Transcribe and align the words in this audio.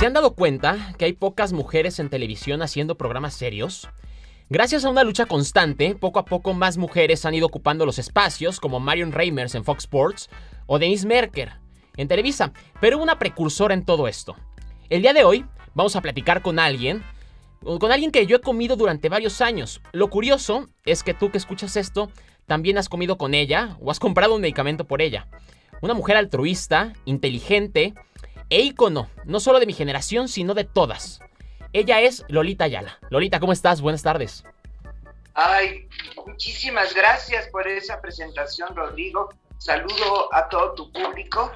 ¿Se 0.00 0.06
han 0.06 0.14
dado 0.14 0.34
cuenta 0.34 0.94
que 0.96 1.04
hay 1.04 1.12
pocas 1.12 1.52
mujeres 1.52 1.98
en 1.98 2.08
televisión 2.08 2.62
haciendo 2.62 2.96
programas 2.96 3.34
serios? 3.34 3.86
Gracias 4.48 4.86
a 4.86 4.88
una 4.88 5.04
lucha 5.04 5.26
constante, 5.26 5.94
poco 5.94 6.18
a 6.18 6.24
poco 6.24 6.54
más 6.54 6.78
mujeres 6.78 7.26
han 7.26 7.34
ido 7.34 7.46
ocupando 7.46 7.84
los 7.84 7.98
espacios, 7.98 8.60
como 8.60 8.80
Marion 8.80 9.12
Reimers 9.12 9.54
en 9.54 9.62
Fox 9.62 9.84
Sports 9.84 10.30
o 10.64 10.78
Denise 10.78 11.06
Merker 11.06 11.52
en 11.98 12.08
Televisa, 12.08 12.54
pero 12.80 12.96
hubo 12.96 13.02
una 13.02 13.18
precursora 13.18 13.74
en 13.74 13.84
todo 13.84 14.08
esto. 14.08 14.36
El 14.88 15.02
día 15.02 15.12
de 15.12 15.24
hoy 15.24 15.44
vamos 15.74 15.94
a 15.96 16.00
platicar 16.00 16.40
con 16.40 16.58
alguien, 16.58 17.04
con 17.60 17.92
alguien 17.92 18.10
que 18.10 18.24
yo 18.24 18.36
he 18.36 18.40
comido 18.40 18.76
durante 18.76 19.10
varios 19.10 19.42
años. 19.42 19.82
Lo 19.92 20.08
curioso 20.08 20.70
es 20.86 21.02
que 21.02 21.12
tú 21.12 21.30
que 21.30 21.36
escuchas 21.36 21.76
esto, 21.76 22.10
también 22.46 22.78
has 22.78 22.88
comido 22.88 23.18
con 23.18 23.34
ella 23.34 23.76
o 23.82 23.90
has 23.90 24.00
comprado 24.00 24.34
un 24.34 24.40
medicamento 24.40 24.86
por 24.86 25.02
ella. 25.02 25.28
Una 25.82 25.92
mujer 25.92 26.16
altruista, 26.16 26.94
inteligente, 27.04 27.92
e 28.50 28.60
ícono, 28.60 29.08
no 29.24 29.40
solo 29.40 29.60
de 29.60 29.66
mi 29.66 29.72
generación, 29.72 30.28
sino 30.28 30.54
de 30.54 30.64
todas. 30.64 31.20
Ella 31.72 32.00
es 32.00 32.24
Lolita 32.28 32.64
Ayala. 32.64 32.98
Lolita, 33.10 33.40
¿cómo 33.40 33.52
estás? 33.52 33.80
Buenas 33.80 34.02
tardes. 34.02 34.44
Ay, 35.34 35.88
muchísimas 36.26 36.94
gracias 36.94 37.48
por 37.48 37.66
esa 37.68 38.00
presentación, 38.00 38.74
Rodrigo. 38.74 39.32
Saludo 39.58 40.34
a 40.34 40.48
todo 40.48 40.74
tu 40.74 40.92
público 40.92 41.52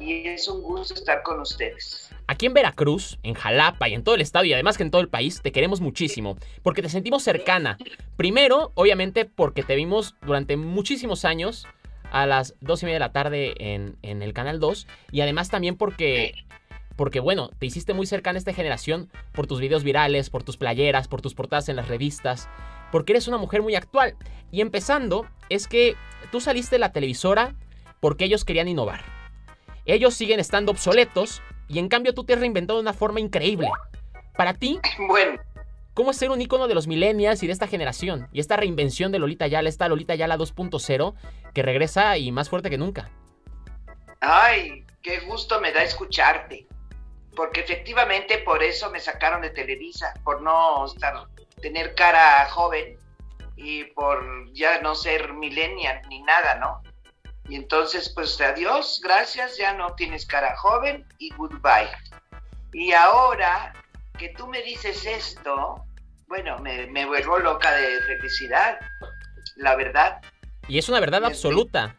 y 0.00 0.28
es 0.28 0.48
un 0.48 0.62
gusto 0.62 0.94
estar 0.94 1.22
con 1.22 1.40
ustedes. 1.40 2.10
Aquí 2.26 2.46
en 2.46 2.54
Veracruz, 2.54 3.18
en 3.22 3.34
Jalapa 3.34 3.88
y 3.88 3.94
en 3.94 4.02
todo 4.02 4.14
el 4.14 4.22
estado 4.22 4.46
y 4.46 4.52
además 4.54 4.78
que 4.78 4.82
en 4.82 4.90
todo 4.90 5.02
el 5.02 5.08
país, 5.08 5.42
te 5.42 5.52
queremos 5.52 5.80
muchísimo 5.80 6.38
porque 6.62 6.80
te 6.80 6.88
sentimos 6.88 7.22
cercana. 7.22 7.76
Primero, 8.16 8.72
obviamente, 8.74 9.26
porque 9.26 9.62
te 9.62 9.74
vimos 9.74 10.14
durante 10.22 10.56
muchísimos 10.56 11.24
años 11.24 11.66
a 12.14 12.26
las 12.26 12.54
dos 12.60 12.80
y 12.80 12.86
media 12.86 12.94
de 12.94 13.00
la 13.00 13.12
tarde 13.12 13.54
en, 13.58 13.98
el 14.02 14.32
Canal 14.32 14.60
2. 14.60 14.86
Y 15.10 15.20
además 15.20 15.50
también 15.50 15.76
porque, 15.76 16.46
porque, 16.94 17.18
bueno, 17.18 17.50
te 17.58 17.66
hiciste 17.66 17.92
muy 17.92 18.06
cercana 18.06 18.36
a 18.36 18.38
esta 18.38 18.54
generación 18.54 19.10
por 19.32 19.48
tus 19.48 19.60
videos 19.60 19.82
virales, 19.82 20.30
por 20.30 20.44
tus 20.44 20.56
playeras, 20.56 21.08
por 21.08 21.22
tus 21.22 21.34
portadas 21.34 21.68
en 21.68 21.74
las 21.74 21.88
revistas, 21.88 22.48
porque 22.92 23.14
eres 23.14 23.26
una 23.26 23.36
mujer 23.36 23.62
muy 23.62 23.74
actual. 23.74 24.14
Y 24.52 24.60
empezando, 24.60 25.26
es 25.48 25.66
que 25.66 25.96
tú 26.30 26.40
saliste 26.40 26.76
de 26.76 26.80
la 26.80 26.92
televisora 26.92 27.56
porque 27.98 28.26
ellos 28.26 28.44
querían 28.44 28.68
innovar. 28.68 29.02
Ellos 29.84 30.14
siguen 30.14 30.38
estando 30.38 30.70
obsoletos 30.70 31.42
y 31.66 31.80
en 31.80 31.88
cambio 31.88 32.14
tú 32.14 32.22
te 32.22 32.34
has 32.34 32.38
reinventado 32.38 32.78
de 32.78 32.82
una 32.82 32.94
forma 32.94 33.18
increíble. 33.18 33.68
Para 34.36 34.54
ti, 34.54 34.78
bueno. 35.08 35.40
¿Cómo 35.94 36.12
ser 36.12 36.30
un 36.30 36.40
icono 36.40 36.66
de 36.66 36.74
los 36.74 36.88
millennials 36.88 37.44
y 37.44 37.46
de 37.46 37.52
esta 37.52 37.68
generación? 37.68 38.28
Y 38.32 38.40
esta 38.40 38.56
reinvención 38.56 39.12
de 39.12 39.20
Lolita 39.20 39.46
Yala, 39.46 39.68
esta 39.68 39.88
Lolita 39.88 40.16
Yala 40.16 40.36
2.0, 40.36 41.14
que 41.54 41.62
regresa 41.62 42.18
y 42.18 42.32
más 42.32 42.48
fuerte 42.48 42.68
que 42.68 42.78
nunca. 42.78 43.10
Ay, 44.18 44.84
qué 45.02 45.20
gusto 45.20 45.60
me 45.60 45.70
da 45.70 45.84
escucharte. 45.84 46.66
Porque 47.36 47.60
efectivamente 47.60 48.38
por 48.38 48.64
eso 48.64 48.90
me 48.90 48.98
sacaron 48.98 49.42
de 49.42 49.50
Televisa, 49.50 50.12
por 50.24 50.42
no 50.42 50.86
estar, 50.86 51.26
tener 51.62 51.94
cara 51.94 52.48
joven 52.50 52.98
y 53.54 53.84
por 53.84 54.52
ya 54.52 54.80
no 54.80 54.96
ser 54.96 55.32
millennial 55.32 56.02
ni 56.08 56.22
nada, 56.22 56.56
¿no? 56.56 56.82
Y 57.48 57.54
entonces, 57.54 58.08
pues 58.08 58.40
adiós, 58.40 59.00
gracias, 59.00 59.56
ya 59.58 59.74
no 59.74 59.94
tienes 59.94 60.26
cara 60.26 60.56
joven 60.56 61.06
y 61.18 61.30
goodbye. 61.34 61.90
Y 62.72 62.92
ahora 62.92 63.72
que 64.18 64.30
tú 64.30 64.46
me 64.46 64.62
dices 64.62 65.04
esto, 65.06 65.84
bueno, 66.28 66.58
me, 66.58 67.06
vuelvo 67.06 67.38
loca 67.38 67.72
de 67.74 68.00
felicidad, 68.02 68.78
la 69.56 69.76
verdad. 69.76 70.20
Y 70.68 70.78
es 70.78 70.88
una 70.88 71.00
verdad 71.00 71.24
absoluta. 71.24 71.96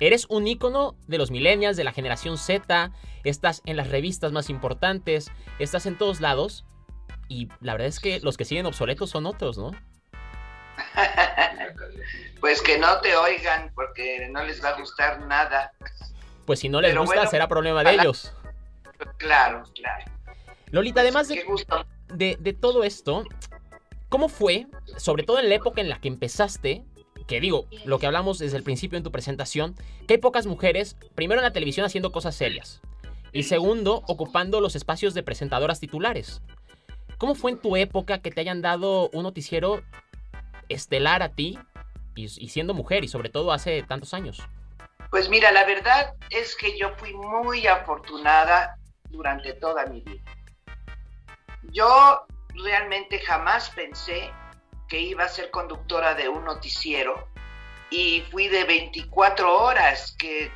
Eres 0.00 0.26
un 0.28 0.46
ícono 0.46 0.96
de 1.06 1.18
los 1.18 1.30
millennials, 1.30 1.76
de 1.76 1.84
la 1.84 1.92
generación 1.92 2.38
Z, 2.38 2.92
estás 3.24 3.62
en 3.66 3.76
las 3.76 3.90
revistas 3.90 4.32
más 4.32 4.48
importantes, 4.48 5.30
estás 5.58 5.86
en 5.86 5.98
todos 5.98 6.20
lados. 6.20 6.64
Y 7.28 7.48
la 7.60 7.72
verdad 7.72 7.88
es 7.88 8.00
que 8.00 8.20
los 8.20 8.36
que 8.36 8.44
siguen 8.44 8.66
obsoletos 8.66 9.10
son 9.10 9.26
otros, 9.26 9.58
¿no? 9.58 9.72
pues 12.40 12.62
que 12.62 12.78
no 12.78 13.00
te 13.00 13.16
oigan 13.16 13.72
porque 13.74 14.28
no 14.30 14.44
les 14.44 14.64
va 14.64 14.70
a 14.70 14.78
gustar 14.78 15.20
nada. 15.26 15.72
Pues 16.46 16.60
si 16.60 16.68
no 16.68 16.80
les 16.80 16.96
gusta, 16.96 17.26
será 17.26 17.48
problema 17.48 17.82
de 17.82 17.94
ellos. 17.94 18.32
Claro, 19.18 19.64
claro. 19.74 20.17
Lolita, 20.70 21.00
además 21.00 21.28
de, 21.28 22.36
de, 22.38 22.52
todo 22.52 22.84
esto, 22.84 23.24
¿cómo 24.08 24.28
fue, 24.28 24.66
sobre 24.96 25.22
todo 25.22 25.38
en 25.38 25.48
la 25.48 25.54
época 25.54 25.80
en 25.80 25.88
la 25.88 26.00
que 26.00 26.08
empezaste, 26.08 26.84
que 27.26 27.40
digo, 27.40 27.66
lo 27.84 27.98
que 27.98 28.06
hablamos 28.06 28.38
desde 28.38 28.56
el 28.56 28.62
principio 28.62 28.96
en 28.96 29.04
tu 29.04 29.12
presentación, 29.12 29.74
que 30.06 30.14
hay 30.14 30.18
pocas 30.18 30.46
mujeres, 30.46 30.96
primero 31.14 31.40
en 31.40 31.44
la 31.44 31.52
televisión 31.52 31.86
haciendo 31.86 32.12
cosas 32.12 32.34
serias, 32.34 32.80
y 33.32 33.42
segundo, 33.44 34.02
ocupando 34.06 34.60
los 34.60 34.76
espacios 34.76 35.14
de 35.14 35.22
presentadoras 35.22 35.80
titulares. 35.80 36.42
¿Cómo 37.18 37.34
fue 37.34 37.50
en 37.50 37.58
tu 37.58 37.76
época 37.76 38.20
que 38.20 38.30
te 38.30 38.40
hayan 38.40 38.62
dado 38.62 39.10
un 39.12 39.24
noticiero 39.24 39.82
estelar 40.68 41.22
a 41.22 41.30
ti 41.30 41.58
y, 42.14 42.24
y 42.24 42.48
siendo 42.48 42.74
mujer 42.74 43.04
y 43.04 43.08
sobre 43.08 43.28
todo 43.28 43.52
hace 43.52 43.82
tantos 43.82 44.14
años? 44.14 44.40
Pues 45.10 45.28
mira, 45.28 45.50
la 45.52 45.64
verdad 45.64 46.14
es 46.30 46.54
que 46.54 46.78
yo 46.78 46.90
fui 46.96 47.12
muy 47.14 47.66
afortunada 47.66 48.78
durante 49.10 49.52
toda 49.54 49.86
mi 49.86 50.00
vida. 50.02 50.22
Yo 51.68 52.26
realmente 52.54 53.18
jamás 53.20 53.70
pensé 53.70 54.30
que 54.88 55.00
iba 55.00 55.24
a 55.24 55.28
ser 55.28 55.50
conductora 55.50 56.14
de 56.14 56.28
un 56.28 56.44
noticiero 56.44 57.28
y 57.90 58.22
fui 58.30 58.48
de 58.48 58.64
24 58.64 59.62
horas, 59.62 60.14
que, 60.18 60.50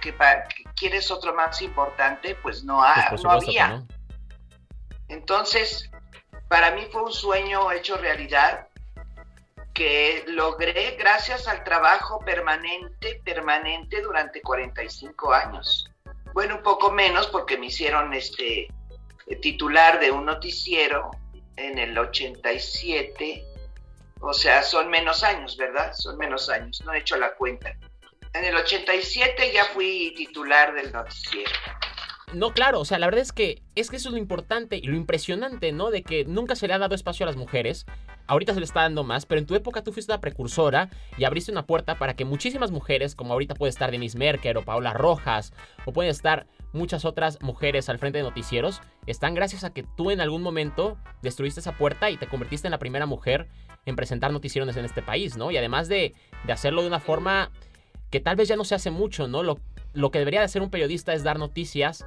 quieres 0.77 1.11
otro 1.11 1.35
más 1.35 1.63
importante, 1.63 2.35
pues 2.37 2.65
no, 2.65 2.83
pues 3.11 3.25
había. 3.25 3.85
Entonces, 5.09 5.91
para 6.49 6.73
mí 6.73 6.87
fue 6.91 7.03
un 7.03 7.13
sueño 7.13 7.71
hecho 7.73 7.97
realidad 7.97 8.69
que 9.73 10.25
logré 10.29 10.97
gracias 10.99 11.49
al 11.49 11.65
trabajo 11.65 12.21
permanente, 12.21 13.21
permanente 13.25 14.03
durante 14.03 14.43
45 14.43 15.33
años. 15.33 15.91
Bueno, 16.35 16.57
un 16.57 16.63
poco 16.63 16.91
menos 16.91 17.27
porque 17.29 17.57
me 17.57 17.67
hicieron 17.67 18.13
este 18.13 18.69
titular 19.41 20.01
de 20.01 20.11
un 20.11 20.27
noticiero 20.27 21.11
en 21.57 21.79
el 21.79 21.97
87, 21.97 23.45
o 24.21 24.33
sea, 24.33 24.63
son 24.63 24.89
menos 24.89 25.23
años, 25.23 25.57
¿verdad? 25.57 25.93
Son 25.95 26.17
menos 26.17 26.49
años, 26.49 26.83
no 26.85 26.93
he 26.93 26.99
hecho 26.99 27.17
la 27.17 27.35
cuenta. 27.35 27.77
En 28.35 28.45
el 28.45 28.57
87 28.57 29.53
ya 29.53 29.67
fui 29.67 30.15
titular 30.17 30.73
del 30.75 30.93
noticiero. 30.93 31.51
No, 32.33 32.55
claro, 32.55 32.81
o 32.81 32.85
sea, 32.87 32.99
la 32.99 33.07
verdad 33.07 33.21
es 33.21 33.33
que 33.33 33.63
es 33.75 33.91
que 33.91 33.97
eso 33.97 34.09
es 34.09 34.13
lo 34.13 34.19
importante 34.19 34.79
y 34.79 34.83
lo 34.83 34.97
impresionante, 34.97 35.71
¿no? 35.73 35.91
De 35.91 36.03
que 36.03 36.25
nunca 36.25 36.57
se 36.57 36.67
le 36.67 36.73
ha 36.73 36.79
dado 36.79 36.95
espacio 36.95 37.25
a 37.25 37.27
las 37.27 37.37
mujeres. 37.37 37.85
Ahorita 38.27 38.55
se 38.55 38.61
le 38.61 38.65
está 38.65 38.83
dando 38.83 39.05
más, 39.05 39.27
pero 39.27 39.39
en 39.39 39.47
tu 39.47 39.55
época 39.55 39.83
tú 39.83 39.93
fuiste 39.93 40.13
una 40.13 40.21
precursora 40.21 40.89
y 41.19 41.25
abriste 41.25 41.53
una 41.53 41.67
puerta 41.67 41.99
para 41.99 42.15
que 42.15 42.25
muchísimas 42.25 42.71
mujeres, 42.71 43.15
como 43.15 43.35
ahorita 43.35 43.55
puede 43.55 43.71
estar 43.71 43.91
Denise 43.91 44.17
Merker 44.17 44.57
o 44.57 44.65
Paola 44.65 44.95
Rojas, 44.95 45.53
o 45.85 45.93
pueden 45.93 46.11
estar 46.11 46.47
muchas 46.73 47.05
otras 47.05 47.39
mujeres 47.43 47.91
al 47.91 47.99
frente 47.99 48.19
de 48.19 48.25
noticieros, 48.25 48.81
están 49.07 49.35
gracias 49.35 49.65
a 49.65 49.73
que 49.73 49.83
tú 49.83 50.11
en 50.11 50.21
algún 50.21 50.43
momento 50.43 50.97
destruiste 51.23 51.61
esa 51.61 51.77
puerta 51.77 52.11
y 52.11 52.17
te 52.17 52.29
convertiste 52.29 52.67
en 52.67 52.73
la 52.73 52.79
primera 52.79 53.07
mujer 53.07 53.49
en 53.85 53.97
presentar 53.97 54.33
noticieros 54.33 54.77
en 54.77 54.85
este 54.85 55.03
país, 55.03 55.37
¿no? 55.37 55.51
Y 55.51 55.57
además 55.57 55.89
de, 55.89 56.15
hacerlo 56.49 56.83
de 56.83 56.89
una 56.89 57.01
forma 57.01 57.51
que 58.11 58.21
tal 58.21 58.37
vez 58.37 58.49
ya 58.49 58.57
no 58.57 58.65
se 58.65 58.75
hace 58.75 58.91
mucho, 58.91 59.27
¿no? 59.27 59.43
Lo, 59.43 59.59
lo 59.93 60.11
que 60.11 60.19
debería 60.19 60.41
de 60.41 60.47
hacer 60.47 60.63
un 60.63 60.71
periodista 60.71 61.15
es 61.15 61.25
dar 61.25 61.39
noticias 61.39 62.07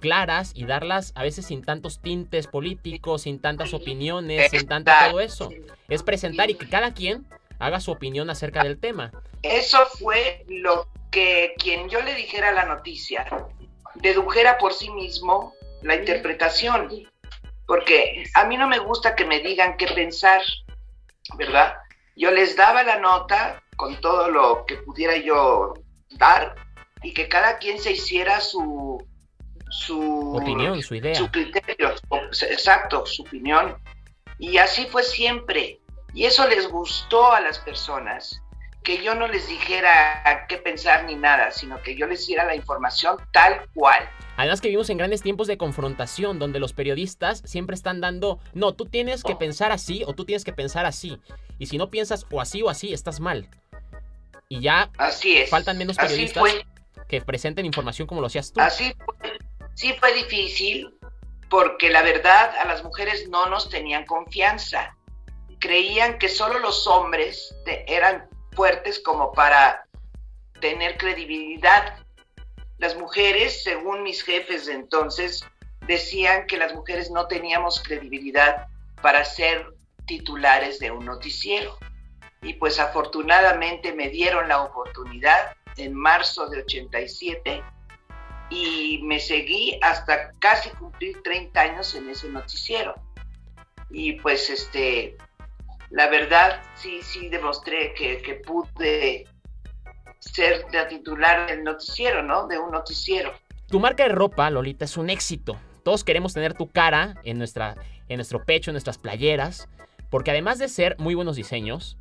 claras 0.00 0.50
y 0.56 0.64
darlas 0.64 1.12
a 1.14 1.22
veces 1.22 1.46
sin 1.46 1.62
tantos 1.62 2.00
tintes 2.00 2.48
políticos, 2.48 3.22
sin 3.22 3.40
tantas 3.40 3.72
opiniones, 3.72 4.50
sin 4.50 4.66
tanto 4.66 4.90
todo 5.08 5.20
eso. 5.20 5.50
Es 5.88 6.02
presentar 6.02 6.50
y 6.50 6.54
que 6.54 6.68
cada 6.68 6.92
quien 6.92 7.24
haga 7.60 7.78
su 7.78 7.92
opinión 7.92 8.28
acerca 8.28 8.64
del 8.64 8.78
tema. 8.78 9.12
Eso 9.42 9.78
fue 10.00 10.44
lo 10.48 10.88
que 11.12 11.54
quien 11.56 11.88
yo 11.88 12.02
le 12.02 12.14
dijera 12.16 12.50
la 12.50 12.64
noticia 12.64 13.26
dedujera 13.94 14.58
por 14.58 14.72
sí 14.72 14.90
mismo 14.90 15.54
la 15.82 15.96
interpretación, 15.96 16.88
porque 17.66 18.24
a 18.34 18.44
mí 18.44 18.56
no 18.56 18.68
me 18.68 18.78
gusta 18.78 19.14
que 19.14 19.24
me 19.24 19.40
digan 19.40 19.76
qué 19.76 19.86
pensar, 19.86 20.42
¿verdad? 21.36 21.74
Yo 22.16 22.30
les 22.30 22.56
daba 22.56 22.82
la 22.82 22.98
nota 22.98 23.62
con 23.76 24.00
todo 24.00 24.30
lo 24.30 24.66
que 24.66 24.76
pudiera 24.76 25.16
yo 25.16 25.74
dar 26.10 26.54
y 27.02 27.14
que 27.14 27.28
cada 27.28 27.58
quien 27.58 27.78
se 27.78 27.92
hiciera 27.92 28.40
su, 28.40 29.04
su 29.70 30.36
opinión, 30.36 30.80
su 30.82 30.94
idea. 30.94 31.14
Su 31.14 31.30
criterio, 31.30 31.94
exacto, 32.48 33.06
su 33.06 33.22
opinión. 33.22 33.76
Y 34.38 34.58
así 34.58 34.86
fue 34.86 35.02
siempre. 35.02 35.80
Y 36.14 36.26
eso 36.26 36.46
les 36.46 36.68
gustó 36.68 37.32
a 37.32 37.40
las 37.40 37.58
personas 37.60 38.42
que 38.82 39.02
yo 39.02 39.14
no 39.14 39.28
les 39.28 39.48
dijera 39.48 40.46
qué 40.48 40.58
pensar 40.58 41.04
ni 41.04 41.14
nada, 41.14 41.50
sino 41.50 41.80
que 41.82 41.94
yo 41.96 42.06
les 42.06 42.26
diera 42.26 42.44
la 42.44 42.54
información 42.54 43.16
tal 43.32 43.68
cual. 43.74 44.08
Además 44.36 44.60
que 44.60 44.68
vivimos 44.68 44.90
en 44.90 44.98
grandes 44.98 45.22
tiempos 45.22 45.46
de 45.46 45.56
confrontación, 45.56 46.38
donde 46.38 46.58
los 46.58 46.72
periodistas 46.72 47.42
siempre 47.44 47.74
están 47.74 48.00
dando, 48.00 48.40
no, 48.54 48.72
tú 48.72 48.86
tienes 48.86 49.22
que 49.22 49.36
pensar 49.36 49.72
así 49.72 50.02
o 50.06 50.14
tú 50.14 50.24
tienes 50.24 50.44
que 50.44 50.52
pensar 50.52 50.86
así. 50.86 51.18
Y 51.58 51.66
si 51.66 51.78
no 51.78 51.90
piensas 51.90 52.26
o 52.30 52.40
así 52.40 52.62
o 52.62 52.70
así, 52.70 52.92
estás 52.92 53.20
mal. 53.20 53.48
Y 54.48 54.60
ya 54.60 54.90
así 54.98 55.36
es. 55.36 55.50
faltan 55.50 55.78
menos 55.78 55.96
periodistas 55.96 56.42
que 57.08 57.20
presenten 57.20 57.66
información 57.66 58.08
como 58.08 58.20
lo 58.20 58.26
hacías 58.26 58.52
tú. 58.52 58.60
Así 58.60 58.94
fue. 59.04 59.14
Sí 59.74 59.94
fue 59.98 60.12
difícil, 60.14 60.94
porque 61.48 61.90
la 61.90 62.02
verdad 62.02 62.54
a 62.56 62.66
las 62.66 62.82
mujeres 62.84 63.28
no 63.28 63.46
nos 63.46 63.68
tenían 63.70 64.04
confianza. 64.04 64.96
Creían 65.58 66.18
que 66.18 66.28
solo 66.28 66.58
los 66.58 66.86
hombres 66.86 67.54
eran 67.86 68.28
fuertes 68.54 69.00
como 69.00 69.32
para 69.32 69.86
tener 70.60 70.96
credibilidad. 70.96 71.98
Las 72.78 72.96
mujeres, 72.96 73.62
según 73.62 74.02
mis 74.02 74.22
jefes 74.22 74.66
de 74.66 74.74
entonces, 74.74 75.44
decían 75.86 76.46
que 76.46 76.56
las 76.56 76.74
mujeres 76.74 77.10
no 77.10 77.26
teníamos 77.26 77.82
credibilidad 77.82 78.66
para 79.00 79.24
ser 79.24 79.66
titulares 80.06 80.78
de 80.78 80.90
un 80.90 81.04
noticiero. 81.04 81.76
Y 82.42 82.54
pues 82.54 82.78
afortunadamente 82.78 83.92
me 83.92 84.08
dieron 84.08 84.48
la 84.48 84.62
oportunidad 84.62 85.56
en 85.76 85.94
marzo 85.94 86.48
de 86.48 86.62
87 86.62 87.62
y 88.50 89.00
me 89.04 89.18
seguí 89.18 89.78
hasta 89.80 90.32
casi 90.38 90.70
cumplir 90.70 91.22
30 91.22 91.60
años 91.60 91.94
en 91.94 92.10
ese 92.10 92.28
noticiero. 92.28 92.94
Y 93.90 94.14
pues 94.20 94.50
este, 94.50 95.16
la 95.92 96.08
verdad 96.08 96.62
sí, 96.74 97.00
sí 97.02 97.28
demostré 97.28 97.92
que, 97.94 98.22
que 98.22 98.34
pude 98.34 99.26
ser 100.18 100.64
la 100.72 100.88
titular 100.88 101.46
del 101.48 101.62
noticiero, 101.62 102.22
¿no? 102.22 102.46
De 102.46 102.58
un 102.58 102.70
noticiero. 102.70 103.32
Tu 103.68 103.78
marca 103.78 104.04
de 104.04 104.10
ropa, 104.10 104.48
Lolita, 104.50 104.86
es 104.86 104.96
un 104.96 105.10
éxito. 105.10 105.58
Todos 105.84 106.04
queremos 106.04 106.32
tener 106.32 106.54
tu 106.54 106.68
cara 106.68 107.16
en, 107.24 107.38
nuestra, 107.38 107.76
en 108.08 108.16
nuestro 108.16 108.44
pecho, 108.44 108.70
en 108.70 108.74
nuestras 108.74 108.98
playeras, 108.98 109.68
porque 110.10 110.30
además 110.30 110.58
de 110.58 110.68
ser 110.68 110.96
muy 110.98 111.14
buenos 111.14 111.36
diseños, 111.36 111.98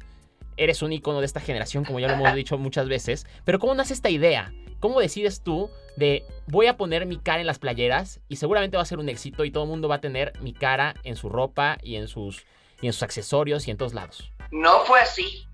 eres 0.56 0.82
un 0.82 0.94
icono 0.94 1.20
de 1.20 1.26
esta 1.26 1.40
generación, 1.40 1.84
como 1.84 2.00
ya 2.00 2.08
lo 2.08 2.14
hemos 2.14 2.34
dicho 2.36 2.58
muchas 2.58 2.88
veces. 2.88 3.28
Pero 3.44 3.60
¿cómo 3.60 3.76
nace 3.76 3.94
esta 3.94 4.10
idea? 4.10 4.54
¿Cómo 4.80 5.02
decides 5.02 5.42
tú 5.42 5.70
de 5.98 6.24
voy 6.48 6.68
a 6.68 6.78
poner 6.78 7.06
mi 7.06 7.18
cara 7.18 7.42
en 7.42 7.48
las 7.48 7.60
playeras 7.60 8.22
y 8.30 8.38
seguramente 8.38 8.78
va 8.78 8.84
a 8.84 8.86
ser 8.86 9.00
un 9.00 9.10
éxito 9.10 9.44
y 9.44 9.52
todo 9.52 9.66
el 9.66 9.70
mundo 9.70 9.90
va 9.90 9.96
a 9.96 10.02
tener 10.02 10.34
mi 10.42 10.54
cara 10.54 10.96
en 11.04 11.16
su 11.18 11.30
ropa 11.30 11.78
y 11.84 11.96
en 11.96 12.08
sus, 12.08 12.46
y 12.82 12.88
en 12.88 12.94
sus 12.94 13.04
accesorios 13.04 13.68
y 13.68 13.72
en 13.72 13.78
todos 13.78 13.94
lados? 13.94 14.32
No 14.52 14.84
fue 14.86 15.00
así. 15.00 15.48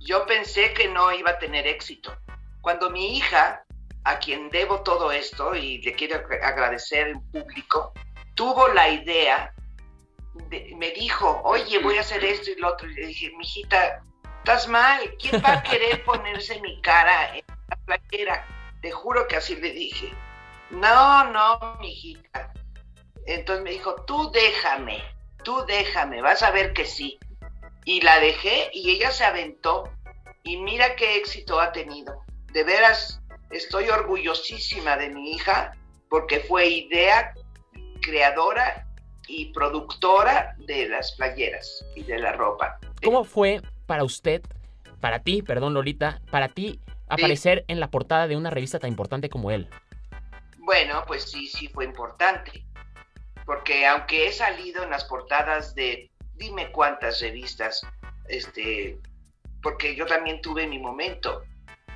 Yo 0.00 0.26
pensé 0.26 0.72
que 0.74 0.88
no 0.88 1.12
iba 1.12 1.30
a 1.30 1.38
tener 1.38 1.66
éxito. 1.66 2.16
Cuando 2.60 2.90
mi 2.90 3.16
hija, 3.16 3.64
a 4.04 4.18
quien 4.18 4.50
debo 4.50 4.82
todo 4.82 5.12
esto 5.12 5.54
y 5.54 5.78
le 5.78 5.94
quiero 5.94 6.16
agradecer 6.42 7.08
en 7.08 7.20
público, 7.30 7.92
tuvo 8.34 8.68
la 8.68 8.88
idea, 8.88 9.54
me 10.76 10.90
dijo, 10.90 11.40
oye, 11.44 11.78
voy 11.78 11.96
a 11.96 12.00
hacer 12.00 12.24
esto 12.24 12.50
y 12.50 12.56
lo 12.56 12.68
otro. 12.72 12.90
Y 12.90 12.94
le 12.94 13.06
dije, 13.06 13.30
mi 13.36 13.44
hijita, 13.44 14.02
estás 14.38 14.68
mal. 14.68 15.00
¿Quién 15.18 15.42
va 15.42 15.54
a 15.54 15.62
querer 15.62 16.04
ponerse 16.04 16.60
mi 16.60 16.80
cara 16.82 17.36
en 17.36 17.44
la 17.68 17.76
playera? 17.86 18.46
Te 18.82 18.90
juro 18.90 19.26
que 19.26 19.36
así 19.36 19.56
le 19.56 19.70
dije. 19.70 20.12
No, 20.70 21.24
no, 21.30 21.76
mi 21.80 21.92
hijita. 21.92 22.52
Entonces 23.26 23.64
me 23.64 23.70
dijo, 23.70 23.94
tú 24.06 24.30
déjame, 24.32 25.02
tú 25.44 25.64
déjame, 25.66 26.20
vas 26.22 26.42
a 26.42 26.50
ver 26.50 26.72
que 26.72 26.84
sí. 26.84 27.18
Y 27.84 28.00
la 28.00 28.18
dejé 28.18 28.70
y 28.72 28.90
ella 28.90 29.10
se 29.10 29.24
aventó. 29.24 29.90
Y 30.42 30.56
mira 30.56 30.96
qué 30.96 31.16
éxito 31.16 31.60
ha 31.60 31.72
tenido. 31.72 32.24
De 32.52 32.64
veras, 32.64 33.20
estoy 33.50 33.88
orgullosísima 33.88 34.96
de 34.96 35.10
mi 35.10 35.32
hija 35.32 35.76
porque 36.08 36.40
fue 36.40 36.66
idea 36.66 37.32
creadora 38.02 38.86
y 39.26 39.52
productora 39.52 40.54
de 40.58 40.88
las 40.88 41.12
playeras 41.12 41.84
y 41.94 42.02
de 42.02 42.18
la 42.18 42.32
ropa. 42.32 42.78
¿Cómo 43.02 43.24
fue 43.24 43.60
para 43.86 44.04
usted, 44.04 44.42
para 45.00 45.20
ti, 45.20 45.42
perdón 45.42 45.74
Lolita, 45.74 46.20
para 46.30 46.48
ti 46.48 46.80
aparecer 47.08 47.64
en 47.68 47.80
la 47.80 47.90
portada 47.90 48.28
de 48.28 48.36
una 48.36 48.50
revista 48.50 48.78
tan 48.78 48.90
importante 48.90 49.28
como 49.28 49.50
él? 49.50 49.68
Bueno, 50.58 51.04
pues 51.06 51.30
sí, 51.30 51.46
sí 51.46 51.68
fue 51.68 51.84
importante. 51.84 52.64
Porque 53.46 53.86
aunque 53.86 54.28
he 54.28 54.32
salido 54.32 54.82
en 54.82 54.90
las 54.90 55.04
portadas 55.04 55.74
de 55.74 56.10
dime 56.34 56.72
cuántas 56.72 57.20
revistas, 57.20 57.86
este, 58.28 58.98
porque 59.62 59.94
yo 59.94 60.06
también 60.06 60.40
tuve 60.40 60.66
mi 60.66 60.78
momento. 60.78 61.42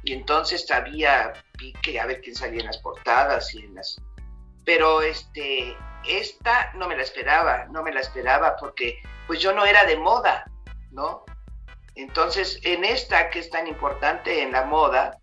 Y 0.03 0.13
entonces 0.13 0.67
sabía, 0.67 1.33
vi 1.59 1.73
que 1.83 1.99
a 1.99 2.07
ver 2.07 2.21
quién 2.21 2.37
salía 2.37 2.61
en 2.61 2.67
las 2.67 2.79
portadas 2.79 3.55
y 3.55 3.61
en 3.61 3.75
las. 3.75 4.01
Pero 4.65 5.03
este, 5.03 5.77
esta 6.07 6.73
no 6.75 6.89
me 6.89 6.97
la 6.97 7.03
esperaba, 7.03 7.67
no 7.71 7.83
me 7.83 7.93
la 7.93 8.01
esperaba 8.01 8.57
porque 8.57 9.01
pues 9.27 9.41
yo 9.41 9.53
no 9.53 9.65
era 9.65 9.85
de 9.85 9.97
moda, 9.97 10.51
¿no? 10.91 11.25
Entonces, 11.95 12.61
en 12.63 12.85
esta 12.85 13.29
que 13.29 13.41
es 13.41 13.51
tan 13.51 13.67
importante 13.67 14.43
en 14.43 14.53
la 14.53 14.65
moda, 14.65 15.19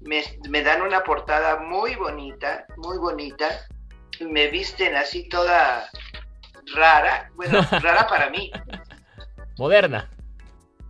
me, 0.00 0.62
dan 0.62 0.82
una 0.82 1.04
portada 1.04 1.60
muy 1.60 1.94
bonita, 1.94 2.66
muy 2.76 2.98
bonita, 2.98 3.66
me 4.20 4.48
visten 4.48 4.94
así 4.96 5.28
toda 5.28 5.88
rara, 6.74 7.30
bueno, 7.34 7.60
rara 7.80 8.06
para 8.06 8.30
mí. 8.30 8.50
Moderna. 9.58 10.10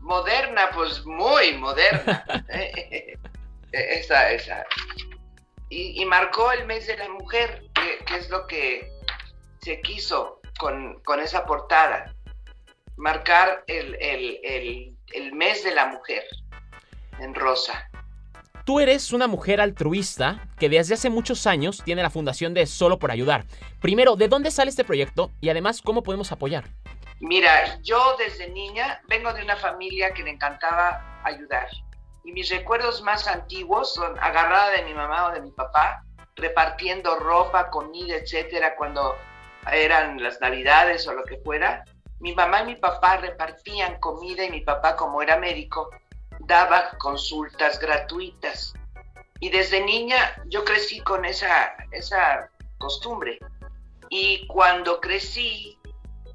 Moderna, 0.01 0.71
pues 0.75 1.05
muy 1.05 1.57
moderna. 1.57 2.25
esa, 3.73 4.31
esa. 4.31 4.65
Y, 5.69 6.05
marcó 6.05 6.51
el 6.51 6.67
mes 6.67 6.87
de 6.89 6.97
la 6.97 7.09
mujer, 7.09 7.63
que, 7.75 8.17
es 8.17 8.29
lo 8.29 8.47
que 8.49 8.91
se 9.61 9.81
quiso 9.83 10.41
con, 10.59 11.01
con 11.05 11.21
esa 11.21 11.47
portada. 11.47 12.13
Marcar 12.97 13.63
el, 13.69 13.97
el 14.01 14.97
el 15.13 15.33
mes 15.33 15.65
de 15.65 15.75
la 15.75 15.87
mujer 15.87 16.25
en 17.19 17.35
rosa. 17.35 17.90
Tú 18.71 18.79
eres 18.79 19.13
una 19.13 19.27
mujer 19.27 19.61
altruista 19.61 20.47
que 20.57 20.69
desde 20.69 20.95
hace 20.95 21.11
muchos 21.11 21.49
años 21.49 21.83
tiene 21.85 22.05
la 22.05 22.09
fundación 22.09 22.55
de 22.55 22.67
Solo 22.67 23.01
por 23.01 23.11
Ayudar. 23.11 23.45
Primero, 23.81 24.15
¿de 24.15 24.29
dónde 24.29 24.53
sale 24.53 24.71
este 24.71 24.85
proyecto 24.85 25.33
y 25.41 25.49
además 25.49 25.83
cómo 25.83 26.05
podemos 26.05 26.31
apoyar? 26.31 26.67
Mira, 27.19 27.81
yo 27.83 28.15
desde 28.17 28.49
niña 28.49 29.03
vengo 29.09 29.33
de 29.33 29.43
una 29.43 29.57
familia 29.57 30.15
que 30.15 30.23
le 30.23 30.31
encantaba 30.31 31.21
ayudar. 31.25 31.67
Y 32.23 32.31
mis 32.31 32.49
recuerdos 32.49 33.03
más 33.03 33.27
antiguos 33.27 33.93
son 33.93 34.17
agarrada 34.21 34.71
de 34.71 34.85
mi 34.85 34.95
mamá 34.95 35.27
o 35.27 35.33
de 35.33 35.41
mi 35.41 35.51
papá, 35.51 36.05
repartiendo 36.37 37.17
ropa, 37.17 37.71
comida, 37.71 38.15
etcétera, 38.15 38.77
cuando 38.77 39.17
eran 39.73 40.23
las 40.23 40.41
navidades 40.41 41.09
o 41.09 41.13
lo 41.13 41.25
que 41.25 41.39
fuera 41.39 41.83
mi 42.21 42.35
mamá 42.35 42.63
y 42.63 42.67
mi 42.67 42.77
papá 42.77 43.17
repartían 43.17 43.99
comida 43.99 44.45
y 44.45 44.51
mi 44.51 44.61
papá, 44.61 44.95
como 44.95 45.23
era 45.23 45.39
médico, 45.39 45.91
daba 46.47 46.91
consultas 46.99 47.79
gratuitas. 47.79 48.75
Y 49.41 49.49
desde 49.51 49.81
niña 49.81 50.43
yo 50.47 50.65
crecí 50.65 51.01
con 51.01 51.25
esa, 51.25 51.75
esa 51.93 52.51
costumbre. 52.79 53.39
Y 54.11 54.47
cuando 54.49 55.01
crecí, 55.01 55.79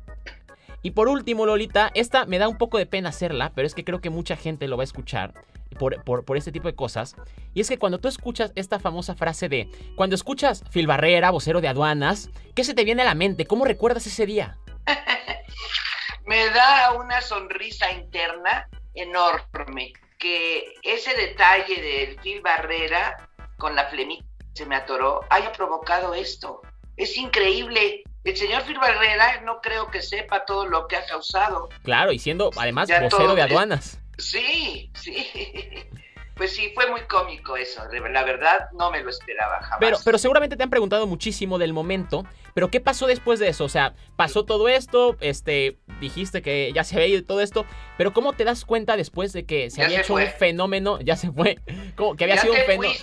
Y 0.82 0.92
por 0.92 1.08
último, 1.08 1.46
Lolita, 1.46 1.92
esta 1.94 2.26
me 2.26 2.40
da 2.40 2.48
un 2.48 2.58
poco 2.58 2.78
de 2.78 2.86
pena 2.86 3.10
hacerla, 3.10 3.52
pero 3.56 3.68
es 3.68 3.76
que 3.76 3.84
creo 3.84 4.02
que 4.02 4.10
mucha 4.10 4.36
gente 4.36 4.68
lo 4.68 4.78
va 4.78 4.84
a 4.84 4.86
escuchar 4.86 5.34
por, 5.78 6.04
por, 6.04 6.38
este 6.38 6.52
tipo 6.52 6.68
de 6.68 6.76
cosas. 6.76 7.16
Y 7.54 7.62
es 7.62 7.70
que 7.70 7.78
cuando 7.78 8.00
tú 8.00 8.08
escuchas 8.08 8.52
esta 8.56 8.80
famosa 8.80 9.16
frase 9.16 9.48
de, 9.48 9.70
cuando 9.96 10.16
escuchas 10.16 10.64
Phil 10.72 10.88
Barrera, 10.88 11.32
vocero 11.32 11.62
de 11.62 11.68
aduanas, 11.68 12.30
¿qué 12.56 12.64
se 12.64 12.74
te 12.74 12.84
viene 12.84 13.04
a 13.04 13.06
la 13.06 13.16
mente? 13.16 13.46
¿Cómo 13.46 13.66
recuerdas 13.66 14.08
ese 14.08 14.26
día? 14.26 14.58
me 16.26 16.50
da 16.50 16.94
una 16.94 17.22
sonrisa 17.22 17.92
interna 17.92 18.68
enorme 18.94 19.94
que 20.18 20.74
ese 20.84 21.16
detalle 21.16 21.82
del 21.82 22.20
Phil 22.22 22.42
Barrera 22.42 23.30
con 23.58 23.76
la 23.76 23.86
flemita 23.90 24.26
se 24.54 24.66
me 24.66 24.76
atoró 24.76 25.22
haya 25.30 25.52
provocado 25.52 26.14
esto. 26.14 26.62
Es 26.98 27.18
increíble 27.18 28.04
el 28.24 28.38
señor 28.38 28.64
Phil 28.64 28.78
Barrera 28.78 29.42
no 29.42 29.62
creo 29.62 29.90
que 29.90 30.02
sepa 30.02 30.46
todo 30.46 30.66
lo 30.66 30.88
que 30.88 30.96
ha 30.96 31.06
causado. 31.06 31.70
Claro, 31.84 32.12
y 32.12 32.20
siendo 32.20 32.52
además 32.56 32.90
vocero 33.02 33.36
de 33.36 33.42
aduanas. 33.42 34.00
Sí, 34.18 34.92
sí. 34.94 35.28
Pues 36.36 36.56
sí, 36.56 36.72
fue 36.74 36.90
muy 36.90 37.02
cómico 37.02 37.56
eso. 37.56 37.84
La 38.12 38.24
verdad, 38.24 38.70
no 38.74 38.90
me 38.90 39.02
lo 39.02 39.10
esperaba 39.10 39.62
jamás. 39.62 39.78
Pero, 39.80 39.98
pero 40.04 40.18
seguramente 40.18 40.56
te 40.56 40.64
han 40.64 40.70
preguntado 40.70 41.06
muchísimo 41.08 41.58
del 41.58 41.74
momento. 41.74 42.26
Pero 42.54 42.70
¿qué 42.70 42.80
pasó 42.80 43.08
después 43.08 43.40
de 43.40 43.50
eso? 43.50 43.66
O 43.66 43.70
sea, 43.70 43.94
pasó 44.16 44.46
todo 44.46 44.68
esto, 44.68 45.18
este, 45.20 45.78
dijiste 46.00 46.42
que 46.42 46.72
ya 46.74 46.84
se 46.84 46.96
había 46.96 47.08
ido 47.08 47.24
todo 47.24 47.42
esto. 47.42 47.66
Pero 47.98 48.14
¿cómo 48.14 48.34
te 48.34 48.44
das 48.44 48.66
cuenta 48.66 48.98
después 48.98 49.34
de 49.34 49.46
que 49.46 49.70
se 49.70 49.84
había 49.84 50.02
hecho 50.02 50.16
un 50.16 50.28
fenómeno? 50.28 51.00
Ya 51.02 51.16
se 51.16 51.32
fue. 51.32 51.60
¿Cómo, 51.96 52.16
que 52.16 52.24
había 52.26 52.38
sido 52.38 52.54
un 52.54 52.60
fenómeno. 52.60 52.94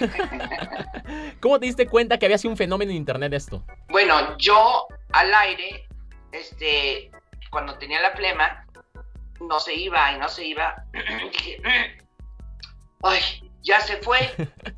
¿Cómo 1.40 1.58
te 1.58 1.66
diste 1.66 1.86
cuenta 1.86 2.18
que 2.18 2.26
había 2.26 2.38
sido 2.38 2.50
un 2.50 2.56
fenómeno 2.56 2.90
en 2.90 2.96
internet 2.96 3.32
esto? 3.32 3.64
Bueno, 3.88 4.36
yo 4.38 4.86
al 5.12 5.32
aire, 5.34 5.86
este, 6.32 7.10
cuando 7.50 7.78
tenía 7.78 8.00
la 8.00 8.10
flema, 8.12 8.66
no 9.40 9.60
se 9.60 9.74
iba 9.74 10.12
y 10.12 10.18
no 10.18 10.28
se 10.28 10.44
iba. 10.44 10.84
dije, 11.32 11.60
ay, 13.04 13.20
ya 13.62 13.80
se 13.80 13.98
fue. 13.98 14.18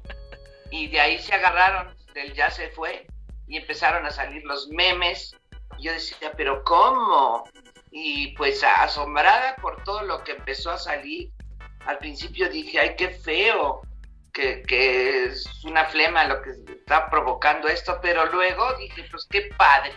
Y 0.69 0.89
de 0.89 1.01
ahí 1.01 1.19
se 1.21 1.33
agarraron 1.33 1.97
del 2.13 2.35
ya 2.35 2.51
se 2.51 2.69
fue 2.71 3.07
y 3.47 3.57
empezaron 3.57 4.05
a 4.05 4.11
salir 4.11 4.45
los 4.45 4.69
memes. 4.69 5.35
yo 5.79 5.93
decía, 5.93 6.33
pero 6.37 6.65
¿cómo? 6.65 7.49
Y 7.93 8.35
pues 8.37 8.65
asombrada 8.65 9.55
por 9.57 9.83
todo 9.85 10.03
lo 10.03 10.25
que 10.25 10.33
empezó 10.33 10.73
a 10.73 10.79
salir, 10.79 11.31
al 11.87 11.99
principio 11.99 12.51
dije, 12.51 12.81
ay, 12.81 12.97
qué 12.97 13.11
feo, 13.11 13.83
que, 14.33 14.63
que 14.63 15.27
es 15.27 15.47
una 15.65 15.85
flema 15.85 16.25
lo 16.25 16.43
que 16.43 16.51
está 16.51 17.09
provocando 17.09 17.69
esto, 17.69 18.01
pero 18.03 18.27
luego 18.27 18.75
dije, 18.75 19.07
pues 19.11 19.25
qué 19.31 19.49
padre, 19.57 19.93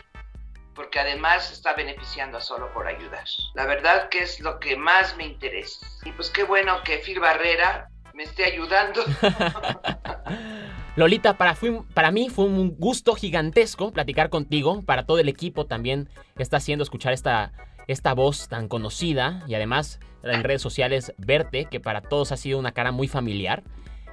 porque 0.76 1.00
además 1.00 1.52
está 1.52 1.74
beneficiando 1.74 2.38
a 2.38 2.42
solo 2.42 2.72
por 2.74 2.88
ayudar. 2.88 3.26
La 3.56 3.66
verdad 3.66 4.08
que 4.10 4.20
es 4.20 4.40
lo 4.40 4.60
que 4.60 4.78
más 4.78 5.18
me 5.18 5.26
interesa. 5.26 5.86
Y 6.06 6.12
pues 6.12 6.30
qué 6.30 6.44
bueno 6.44 6.84
que 6.84 7.00
Phil 7.00 7.20
Barrera 7.20 7.90
me 8.20 8.26
esté 8.26 8.44
ayudando. 8.44 9.02
Lolita, 10.98 11.38
para, 11.38 11.56
para 11.94 12.12
mí 12.12 12.28
fue 12.30 12.44
un 12.44 12.76
gusto 12.78 13.16
gigantesco 13.16 13.94
platicar 13.94 14.30
contigo. 14.30 14.82
Para 14.82 15.06
todo 15.06 15.20
el 15.20 15.30
equipo 15.30 15.68
también 15.68 16.10
está 16.38 16.58
haciendo 16.58 16.84
escuchar 16.84 17.14
esta, 17.14 17.54
esta 17.88 18.14
voz 18.14 18.50
tan 18.50 18.68
conocida 18.68 19.46
y 19.48 19.56
además 19.56 20.02
en 20.24 20.44
redes 20.44 20.62
sociales 20.62 21.14
verte, 21.18 21.64
que 21.72 21.80
para 21.80 22.02
todos 22.02 22.34
ha 22.34 22.38
sido 22.38 22.60
una 22.60 22.74
cara 22.74 22.92
muy 22.92 23.08
familiar. 23.08 23.64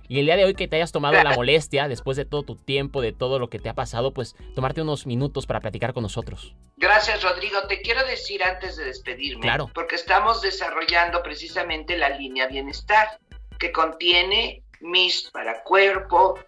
Y 0.06 0.20
el 0.20 0.26
día 0.26 0.36
de 0.36 0.44
hoy 0.44 0.54
que 0.54 0.68
te 0.68 0.76
hayas 0.76 0.92
tomado 0.92 1.20
la 1.20 1.32
molestia, 1.34 1.88
después 1.88 2.16
de 2.16 2.24
todo 2.24 2.44
tu 2.44 2.54
tiempo, 2.54 3.00
de 3.00 3.10
todo 3.12 3.40
lo 3.40 3.50
que 3.50 3.58
te 3.58 3.68
ha 3.68 3.74
pasado, 3.74 4.14
pues 4.14 4.36
tomarte 4.54 4.82
unos 4.82 5.04
minutos 5.04 5.46
para 5.46 5.58
platicar 5.58 5.92
con 5.92 6.04
nosotros. 6.04 6.54
Gracias, 6.76 7.24
Rodrigo. 7.24 7.66
Te 7.66 7.80
quiero 7.82 8.06
decir 8.06 8.44
antes 8.44 8.76
de 8.76 8.84
despedirme, 8.84 9.42
claro. 9.42 9.68
porque 9.74 9.96
estamos 9.96 10.42
desarrollando 10.42 11.24
precisamente 11.24 11.98
la 11.98 12.10
línea 12.10 12.46
bienestar 12.46 13.18
que 13.58 13.72
contiene 13.72 14.62
mist 14.80 15.32
para 15.32 15.62
cuerpo, 15.62 16.38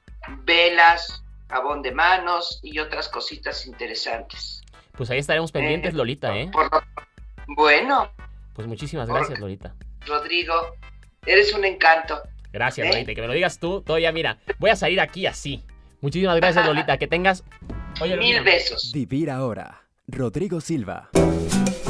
velas, 0.44 1.22
jabón 1.48 1.82
de 1.82 1.92
manos 1.92 2.60
y 2.62 2.78
otras 2.78 3.08
cositas 3.08 3.66
interesantes. 3.66 4.62
Pues 4.96 5.10
ahí 5.10 5.18
estaremos 5.18 5.52
pendientes, 5.52 5.94
eh, 5.94 5.96
Lolita, 5.96 6.36
¿eh? 6.36 6.50
bueno. 7.46 8.10
Pues 8.54 8.66
muchísimas 8.66 9.08
gracias, 9.08 9.38
Lolita. 9.38 9.74
Rodrigo, 10.06 10.74
eres 11.24 11.52
un 11.54 11.64
encanto. 11.64 12.20
Gracias, 12.52 12.86
¿Eh? 12.86 12.90
Lolita. 12.90 13.14
Que 13.14 13.20
me 13.20 13.26
lo 13.28 13.32
digas 13.32 13.58
tú, 13.58 13.82
todavía 13.82 14.10
mira, 14.10 14.38
voy 14.58 14.70
a 14.70 14.76
salir 14.76 15.00
aquí 15.00 15.26
así. 15.26 15.62
Muchísimas 16.00 16.36
gracias, 16.36 16.66
Lolita. 16.66 16.98
Que 16.98 17.06
tengas... 17.06 17.44
Mil 18.00 18.42
besos. 18.42 18.92
Vivir 18.92 19.30
ahora. 19.30 19.82
Rodrigo 20.06 20.60
Silva. 20.60 21.10